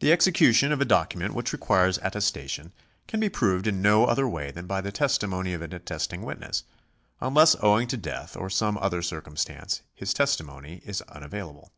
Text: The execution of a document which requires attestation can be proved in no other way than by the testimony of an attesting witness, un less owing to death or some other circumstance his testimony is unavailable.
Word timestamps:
The 0.00 0.12
execution 0.12 0.72
of 0.72 0.80
a 0.80 0.86
document 0.86 1.34
which 1.34 1.52
requires 1.52 1.98
attestation 2.00 2.72
can 3.06 3.20
be 3.20 3.28
proved 3.28 3.66
in 3.66 3.82
no 3.82 4.06
other 4.06 4.26
way 4.26 4.50
than 4.50 4.66
by 4.66 4.80
the 4.80 4.90
testimony 4.90 5.52
of 5.52 5.60
an 5.60 5.74
attesting 5.74 6.22
witness, 6.22 6.64
un 7.20 7.34
less 7.34 7.54
owing 7.60 7.86
to 7.88 7.98
death 7.98 8.34
or 8.34 8.48
some 8.48 8.78
other 8.78 9.02
circumstance 9.02 9.82
his 9.94 10.14
testimony 10.14 10.80
is 10.86 11.02
unavailable. 11.02 11.70